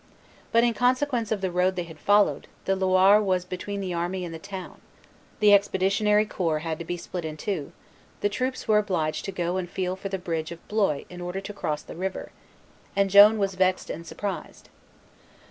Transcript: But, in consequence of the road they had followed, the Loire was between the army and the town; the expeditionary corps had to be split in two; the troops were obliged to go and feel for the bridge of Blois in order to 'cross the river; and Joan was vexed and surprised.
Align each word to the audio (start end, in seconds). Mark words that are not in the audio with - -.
But, 0.51 0.63
in 0.63 0.73
consequence 0.73 1.31
of 1.31 1.41
the 1.41 1.51
road 1.51 1.75
they 1.75 1.83
had 1.83 1.99
followed, 1.99 2.47
the 2.65 2.75
Loire 2.75 3.21
was 3.21 3.45
between 3.45 3.81
the 3.81 3.93
army 3.93 4.25
and 4.25 4.33
the 4.33 4.39
town; 4.39 4.81
the 5.39 5.53
expeditionary 5.53 6.25
corps 6.25 6.63
had 6.65 6.79
to 6.79 6.85
be 6.85 6.97
split 6.97 7.23
in 7.23 7.37
two; 7.37 7.71
the 8.21 8.27
troops 8.27 8.67
were 8.67 8.79
obliged 8.79 9.25
to 9.25 9.31
go 9.31 9.57
and 9.57 9.69
feel 9.69 9.95
for 9.95 10.09
the 10.09 10.17
bridge 10.17 10.51
of 10.51 10.67
Blois 10.67 11.03
in 11.07 11.21
order 11.21 11.39
to 11.41 11.53
'cross 11.53 11.83
the 11.83 11.93
river; 11.95 12.31
and 12.95 13.11
Joan 13.11 13.37
was 13.37 13.53
vexed 13.53 13.91
and 13.91 14.07
surprised. 14.07 14.69